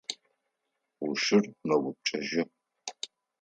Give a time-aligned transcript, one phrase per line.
[0.97, 2.41] Ӏушыр мэупчӏэжьы.